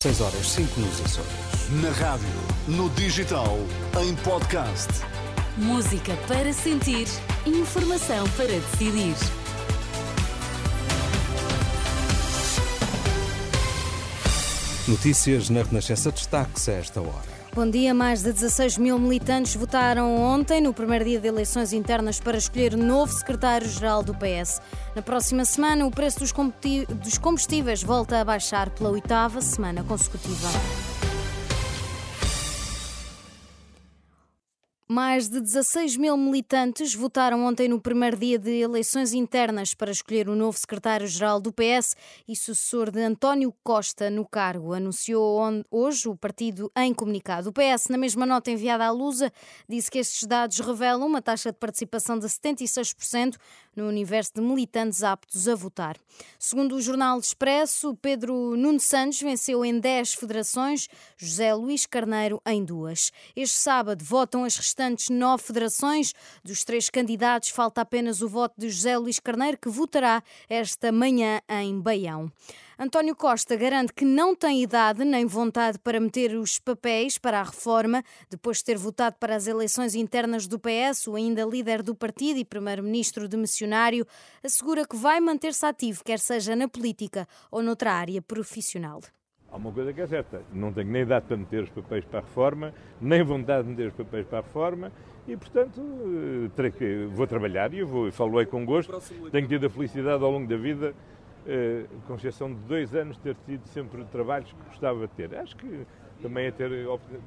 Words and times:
6 0.00 0.20
horas 0.20 0.46
5 0.46 0.80
nos 0.80 1.00
Açores. 1.00 1.82
Na 1.82 1.90
rádio, 1.90 2.28
no 2.68 2.88
digital, 2.90 3.58
em 4.00 4.14
podcast. 4.14 4.86
Música 5.56 6.16
para 6.28 6.52
sentir, 6.52 7.08
informação 7.44 8.28
para 8.36 8.46
decidir. 8.46 9.16
Notícias 14.86 15.50
na 15.50 15.64
Renascença 15.64 16.12
destaque-se 16.12 16.70
a 16.70 16.74
esta 16.74 17.00
hora. 17.00 17.37
Bom 17.54 17.68
dia. 17.68 17.92
Mais 17.92 18.22
de 18.22 18.32
16 18.32 18.78
mil 18.78 18.98
militantes 18.98 19.54
votaram 19.56 20.14
ontem, 20.16 20.60
no 20.60 20.72
primeiro 20.72 21.04
dia 21.04 21.18
de 21.18 21.26
eleições 21.26 21.72
internas, 21.72 22.20
para 22.20 22.36
escolher 22.36 22.76
novo 22.76 23.12
secretário-geral 23.12 24.02
do 24.02 24.14
PS. 24.14 24.60
Na 24.94 25.02
próxima 25.02 25.44
semana, 25.44 25.86
o 25.86 25.90
preço 25.90 26.20
dos 26.20 27.18
combustíveis 27.18 27.82
volta 27.82 28.20
a 28.20 28.24
baixar 28.24 28.70
pela 28.70 28.90
oitava 28.90 29.40
semana 29.40 29.82
consecutiva. 29.82 30.48
Mais 34.90 35.28
de 35.28 35.38
16 35.38 35.98
mil 35.98 36.16
militantes 36.16 36.94
votaram 36.94 37.44
ontem 37.44 37.68
no 37.68 37.78
primeiro 37.78 38.16
dia 38.16 38.38
de 38.38 38.58
eleições 38.58 39.12
internas 39.12 39.74
para 39.74 39.90
escolher 39.90 40.30
o 40.30 40.34
novo 40.34 40.56
secretário-geral 40.56 41.42
do 41.42 41.52
PS 41.52 41.94
e 42.26 42.34
sucessor 42.34 42.90
de 42.90 43.02
António 43.02 43.52
Costa 43.62 44.08
no 44.08 44.26
cargo, 44.26 44.72
anunciou 44.72 45.42
hoje 45.70 46.08
o 46.08 46.16
partido 46.16 46.72
em 46.74 46.94
comunicado. 46.94 47.50
O 47.50 47.52
PS, 47.52 47.88
na 47.90 47.98
mesma 47.98 48.24
nota 48.24 48.50
enviada 48.50 48.86
à 48.86 48.90
Lusa, 48.90 49.30
disse 49.68 49.90
que 49.90 49.98
estes 49.98 50.26
dados 50.26 50.58
revelam 50.58 51.06
uma 51.06 51.20
taxa 51.20 51.52
de 51.52 51.58
participação 51.58 52.18
de 52.18 52.24
76% 52.24 53.36
no 53.76 53.86
universo 53.88 54.32
de 54.36 54.40
militantes 54.40 55.02
aptos 55.02 55.46
a 55.46 55.54
votar. 55.54 55.98
Segundo 56.38 56.74
o 56.74 56.80
jornal 56.80 57.18
Expresso, 57.18 57.94
Pedro 58.00 58.56
Nuno 58.56 58.80
Santos 58.80 59.20
venceu 59.20 59.62
em 59.66 59.78
10 59.78 60.14
federações, 60.14 60.88
José 61.18 61.52
Luís 61.52 61.84
Carneiro 61.84 62.40
em 62.46 62.64
duas. 62.64 63.12
Este 63.36 63.56
sábado 63.56 64.02
votam 64.02 64.44
as 64.44 64.56
restantes 64.56 64.77
nove 65.10 65.42
federações. 65.42 66.12
Dos 66.44 66.64
três 66.64 66.90
candidatos, 66.90 67.50
falta 67.50 67.80
apenas 67.80 68.22
o 68.22 68.28
voto 68.28 68.54
de 68.58 68.68
José 68.70 68.96
Luís 68.96 69.18
Carneiro, 69.20 69.58
que 69.58 69.68
votará 69.68 70.22
esta 70.48 70.92
manhã 70.92 71.40
em 71.48 71.80
Baião. 71.80 72.30
António 72.80 73.16
Costa 73.16 73.56
garante 73.56 73.92
que 73.92 74.04
não 74.04 74.36
tem 74.36 74.62
idade 74.62 75.04
nem 75.04 75.26
vontade 75.26 75.80
para 75.80 75.98
meter 75.98 76.36
os 76.36 76.60
papéis 76.60 77.18
para 77.18 77.40
a 77.40 77.42
reforma, 77.42 78.04
depois 78.30 78.58
de 78.58 78.64
ter 78.66 78.78
votado 78.78 79.16
para 79.18 79.34
as 79.34 79.48
eleições 79.48 79.96
internas 79.96 80.46
do 80.46 80.60
PS, 80.60 81.08
o 81.08 81.16
ainda 81.16 81.44
líder 81.44 81.82
do 81.82 81.92
partido 81.92 82.38
e 82.38 82.44
primeiro-ministro 82.44 83.26
de 83.26 83.36
missionário, 83.36 84.06
assegura 84.44 84.86
que 84.86 84.96
vai 84.96 85.18
manter-se 85.18 85.66
ativo, 85.66 86.04
quer 86.04 86.20
seja 86.20 86.54
na 86.54 86.68
política 86.68 87.26
ou 87.50 87.64
noutra 87.64 87.92
área 87.92 88.22
profissional. 88.22 89.00
Há 89.50 89.56
uma 89.56 89.72
coisa 89.72 89.92
que 89.94 90.00
é 90.00 90.06
certa, 90.06 90.42
não 90.52 90.72
tenho 90.72 90.90
nem 90.90 91.02
idade 91.02 91.24
para 91.26 91.36
meter 91.36 91.62
os 91.62 91.70
papéis 91.70 92.04
para 92.04 92.18
a 92.18 92.22
reforma, 92.22 92.74
nem 93.00 93.22
vontade 93.22 93.64
de 93.64 93.70
meter 93.70 93.88
os 93.88 93.94
papéis 93.94 94.26
para 94.26 94.40
a 94.40 94.42
reforma 94.42 94.92
e, 95.26 95.36
portanto, 95.36 95.80
eh, 95.80 97.06
vou 97.10 97.26
trabalhar 97.26 97.72
e 97.72 97.78
eu 97.78 97.86
vou, 97.86 98.12
falo 98.12 98.38
aí 98.38 98.44
com 98.44 98.64
gosto. 98.66 98.92
Tenho 99.30 99.48
tido 99.48 99.66
a 99.66 99.70
felicidade 99.70 100.22
ao 100.22 100.30
longo 100.30 100.46
da 100.46 100.56
vida 100.56 100.94
eh, 101.46 101.86
com 102.06 102.14
exceção 102.16 102.52
de 102.52 102.60
dois 102.60 102.94
anos, 102.94 103.16
ter 103.16 103.36
tido 103.46 103.66
sempre 103.68 104.04
trabalhos 104.04 104.52
que 104.52 104.62
gostava 104.68 105.06
de 105.06 105.14
ter. 105.14 105.34
Acho 105.34 105.56
que 105.56 105.86
também 106.20 106.46
é 106.46 106.50
ter, 106.50 106.70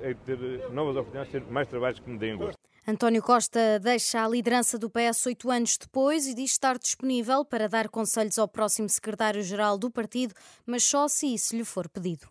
é 0.00 0.14
ter 0.14 0.38
novas 0.70 0.96
oportunidades, 0.96 1.32
ter 1.32 1.42
mais 1.50 1.66
trabalhos 1.66 1.98
que 1.98 2.08
me 2.08 2.16
deem 2.16 2.36
gosto. 2.36 2.58
António 2.86 3.22
Costa 3.22 3.80
deixa 3.80 4.22
a 4.22 4.28
liderança 4.28 4.78
do 4.78 4.90
PS 4.90 5.24
oito 5.24 5.50
anos 5.50 5.78
depois 5.78 6.26
e 6.26 6.34
diz 6.34 6.50
estar 6.50 6.78
disponível 6.78 7.42
para 7.42 7.66
dar 7.66 7.88
conselhos 7.88 8.38
ao 8.38 8.46
próximo 8.46 8.90
secretário-geral 8.90 9.78
do 9.78 9.90
partido, 9.90 10.34
mas 10.66 10.84
só 10.84 11.08
se 11.08 11.32
isso 11.32 11.56
lhe 11.56 11.64
for 11.64 11.88
pedido. 11.88 12.28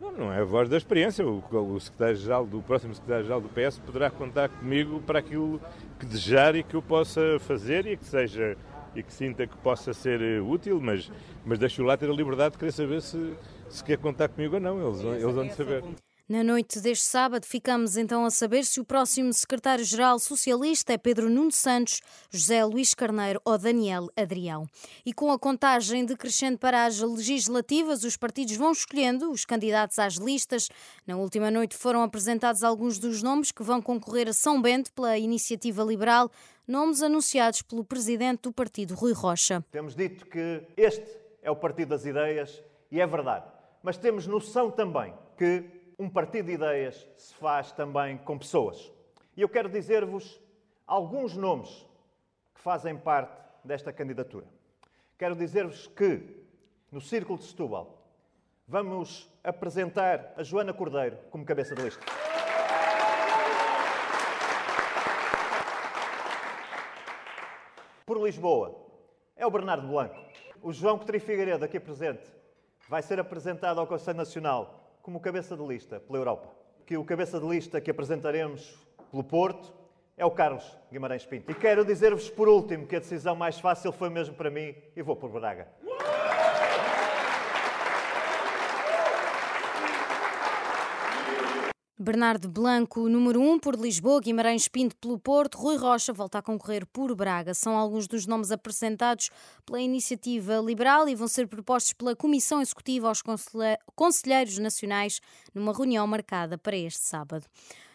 Não, 0.00 0.12
não 0.12 0.32
é 0.32 0.38
a 0.38 0.44
voz 0.44 0.68
da 0.68 0.76
experiência. 0.76 1.26
O, 1.26 1.42
o 1.74 1.80
secretário-geral 1.80 2.46
do 2.46 2.62
próximo 2.62 2.94
secretário-geral 2.94 3.40
do 3.40 3.48
PS 3.48 3.80
poderá 3.80 4.08
contar 4.08 4.48
comigo 4.48 5.02
para 5.02 5.18
aquilo 5.18 5.60
que 5.98 6.06
desejar 6.06 6.54
e 6.54 6.62
que 6.62 6.76
eu 6.76 6.82
possa 6.82 7.40
fazer 7.40 7.84
e 7.84 7.96
que 7.96 8.04
seja 8.04 8.56
e 8.94 9.02
que 9.02 9.12
sinta 9.12 9.48
que 9.48 9.56
possa 9.56 9.92
ser 9.92 10.22
eh, 10.22 10.40
útil, 10.40 10.80
mas, 10.80 11.10
mas 11.44 11.58
deixo 11.58 11.82
lá 11.82 11.96
ter 11.96 12.08
a 12.08 12.12
liberdade 12.12 12.52
de 12.52 12.58
querer 12.58 12.72
saber 12.72 13.02
se, 13.02 13.34
se 13.68 13.82
quer 13.82 13.98
contar 13.98 14.28
comigo 14.28 14.54
ou 14.54 14.60
não. 14.60 14.80
Eles, 14.80 15.00
eles 15.00 15.34
vão 15.34 15.44
de 15.44 15.54
saber. 15.54 15.82
Na 16.28 16.44
noite 16.44 16.78
deste 16.80 17.06
sábado, 17.06 17.46
ficamos 17.46 17.96
então 17.96 18.22
a 18.26 18.30
saber 18.30 18.62
se 18.62 18.78
o 18.78 18.84
próximo 18.84 19.32
secretário-geral 19.32 20.18
socialista 20.18 20.92
é 20.92 20.98
Pedro 20.98 21.30
Nuno 21.30 21.50
Santos, 21.50 22.02
José 22.30 22.62
Luís 22.66 22.92
Carneiro 22.92 23.40
ou 23.46 23.56
Daniel 23.56 24.08
Adrião. 24.14 24.66
E 25.06 25.14
com 25.14 25.32
a 25.32 25.38
contagem 25.38 26.04
decrescente 26.04 26.58
para 26.58 26.84
as 26.84 27.00
legislativas, 27.00 28.04
os 28.04 28.14
partidos 28.14 28.58
vão 28.58 28.72
escolhendo 28.72 29.30
os 29.30 29.46
candidatos 29.46 29.98
às 29.98 30.16
listas. 30.16 30.68
Na 31.06 31.16
última 31.16 31.50
noite 31.50 31.74
foram 31.74 32.02
apresentados 32.02 32.62
alguns 32.62 32.98
dos 32.98 33.22
nomes 33.22 33.50
que 33.50 33.62
vão 33.62 33.80
concorrer 33.80 34.28
a 34.28 34.34
São 34.34 34.60
Bento 34.60 34.92
pela 34.92 35.16
Iniciativa 35.16 35.82
Liberal, 35.82 36.30
nomes 36.66 37.00
anunciados 37.00 37.62
pelo 37.62 37.82
presidente 37.82 38.42
do 38.42 38.52
partido, 38.52 38.94
Rui 38.94 39.14
Rocha. 39.14 39.64
Temos 39.70 39.96
dito 39.96 40.26
que 40.26 40.62
este 40.76 41.08
é 41.42 41.50
o 41.50 41.56
partido 41.56 41.88
das 41.88 42.04
ideias 42.04 42.62
e 42.92 43.00
é 43.00 43.06
verdade. 43.06 43.46
Mas 43.82 43.96
temos 43.96 44.26
noção 44.26 44.70
também 44.70 45.14
que 45.38 45.77
um 45.98 46.08
partido 46.08 46.46
de 46.46 46.52
ideias 46.52 47.08
se 47.16 47.34
faz 47.34 47.72
também 47.72 48.16
com 48.18 48.38
pessoas. 48.38 48.92
E 49.36 49.42
eu 49.42 49.48
quero 49.48 49.68
dizer-vos 49.68 50.40
alguns 50.86 51.36
nomes 51.36 51.68
que 52.54 52.60
fazem 52.60 52.96
parte 52.96 53.36
desta 53.64 53.92
candidatura. 53.92 54.46
Quero 55.18 55.34
dizer-vos 55.34 55.88
que, 55.88 56.44
no 56.92 57.00
Círculo 57.00 57.38
de 57.38 57.46
Setúbal, 57.46 58.06
vamos 58.66 59.28
apresentar 59.42 60.34
a 60.36 60.44
Joana 60.44 60.72
Cordeiro 60.72 61.18
como 61.30 61.44
cabeça 61.44 61.74
de 61.74 61.82
lista. 61.82 62.04
Por 68.06 68.24
Lisboa, 68.24 68.86
é 69.36 69.44
o 69.44 69.50
Bernardo 69.50 69.88
Blanco. 69.88 70.16
O 70.62 70.72
João 70.72 70.96
Coutinho 70.96 71.20
Figueiredo, 71.20 71.64
aqui 71.64 71.80
presente, 71.80 72.24
vai 72.88 73.02
ser 73.02 73.18
apresentado 73.18 73.80
ao 73.80 73.86
Conselho 73.86 74.16
Nacional 74.16 74.87
como 75.08 75.20
cabeça 75.20 75.56
de 75.56 75.66
lista 75.66 75.98
pela 75.98 76.18
Europa. 76.18 76.50
Que 76.84 76.98
o 76.98 77.02
cabeça 77.02 77.40
de 77.40 77.46
lista 77.48 77.80
que 77.80 77.90
apresentaremos 77.90 78.76
pelo 79.10 79.24
Porto 79.24 79.72
é 80.18 80.26
o 80.26 80.30
Carlos 80.30 80.76
Guimarães 80.92 81.24
Pinto. 81.24 81.50
E 81.50 81.54
quero 81.54 81.82
dizer-vos 81.82 82.28
por 82.28 82.46
último 82.46 82.86
que 82.86 82.94
a 82.94 82.98
decisão 82.98 83.34
mais 83.34 83.58
fácil 83.58 83.90
foi 83.90 84.10
mesmo 84.10 84.34
para 84.34 84.50
mim 84.50 84.74
e 84.94 85.00
vou 85.00 85.16
por 85.16 85.30
Braga. 85.30 85.66
Bernardo 92.00 92.48
Blanco, 92.48 93.08
número 93.08 93.40
1 93.40 93.50
um 93.50 93.58
por 93.58 93.74
Lisboa, 93.74 94.20
Guimarães 94.20 94.68
Pinto 94.68 94.94
pelo 94.94 95.18
Porto, 95.18 95.58
Rui 95.58 95.76
Rocha 95.76 96.12
volta 96.12 96.38
a 96.38 96.42
concorrer 96.42 96.86
por 96.86 97.12
Braga. 97.12 97.52
São 97.54 97.76
alguns 97.76 98.06
dos 98.06 98.24
nomes 98.24 98.52
apresentados 98.52 99.30
pela 99.66 99.80
Iniciativa 99.80 100.58
Liberal 100.64 101.08
e 101.08 101.16
vão 101.16 101.26
ser 101.26 101.48
propostos 101.48 101.92
pela 101.94 102.14
Comissão 102.14 102.62
Executiva 102.62 103.08
aos 103.08 103.20
Conselheiros 103.96 104.58
Nacionais 104.58 105.20
numa 105.52 105.72
reunião 105.72 106.06
marcada 106.06 106.56
para 106.56 106.76
este 106.76 107.00
sábado. 107.00 107.44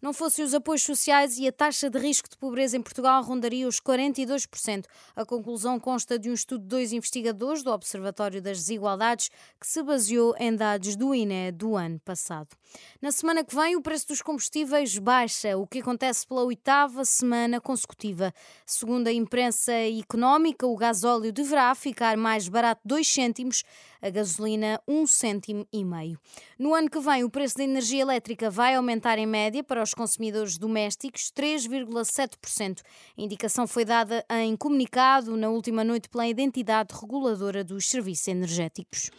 Não 0.00 0.12
fossem 0.12 0.44
os 0.44 0.54
apoios 0.54 0.82
sociais 0.82 1.38
e 1.38 1.48
a 1.48 1.52
taxa 1.52 1.90
de 1.90 1.98
risco 1.98 2.28
de 2.28 2.36
pobreza 2.36 2.76
em 2.76 2.82
Portugal 2.82 3.20
rondaria 3.22 3.66
os 3.66 3.80
42%. 3.80 4.84
A 5.16 5.24
conclusão 5.24 5.80
consta 5.80 6.16
de 6.16 6.30
um 6.30 6.34
estudo 6.34 6.62
de 6.62 6.68
dois 6.68 6.92
investigadores 6.92 7.64
do 7.64 7.72
Observatório 7.72 8.40
das 8.40 8.58
Desigualdades 8.58 9.28
que 9.60 9.66
se 9.66 9.82
baseou 9.82 10.36
em 10.38 10.54
dados 10.54 10.94
do 10.94 11.12
INE 11.12 11.50
do 11.50 11.74
ano 11.74 11.98
passado. 12.04 12.48
Na 13.02 13.10
semana 13.10 13.42
que 13.42 13.54
vem, 13.54 13.74
o 13.74 13.82
preço 13.82 14.08
dos 14.08 14.22
combustíveis 14.22 14.96
baixa, 14.98 15.56
o 15.56 15.66
que 15.66 15.80
acontece 15.80 16.26
pela 16.26 16.44
oitava 16.44 17.04
semana 17.04 17.60
consecutiva. 17.60 18.32
Segundo 18.64 19.08
a 19.08 19.12
imprensa 19.12 19.72
económica, 19.72 20.66
o 20.66 20.76
gasóleo 20.76 21.32
deverá 21.32 21.74
ficar 21.74 22.16
mais 22.16 22.48
barato 22.48 22.82
2 22.84 23.06
cêntimos, 23.06 23.64
a 24.02 24.10
gasolina 24.10 24.80
1 24.86 25.00
um 25.00 25.06
cêntimo 25.06 25.66
e 25.72 25.84
meio. 25.84 26.18
No 26.58 26.74
ano 26.74 26.90
que 26.90 26.98
vem, 27.00 27.24
o 27.24 27.30
preço 27.30 27.56
da 27.56 27.64
energia 27.64 28.02
elétrica 28.02 28.50
vai 28.50 28.74
aumentar 28.74 29.18
em 29.18 29.26
média 29.26 29.62
para 29.62 29.82
os 29.82 29.94
consumidores 29.94 30.58
domésticos 30.58 31.30
3,7%. 31.34 32.80
A 33.16 33.22
indicação 33.22 33.66
foi 33.66 33.84
dada 33.84 34.24
em 34.30 34.56
comunicado 34.56 35.36
na 35.36 35.48
última 35.48 35.84
noite 35.84 36.08
pela 36.08 36.26
entidade 36.26 36.94
reguladora 36.94 37.62
dos 37.62 37.88
serviços 37.88 38.28
energéticos. 38.28 39.10